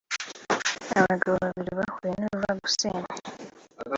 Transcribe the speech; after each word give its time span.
abagabo 0.99 1.35
babiri 1.43 1.71
bahuye 1.79 2.13
n’uruva 2.17 2.51
gusenya 2.63 3.13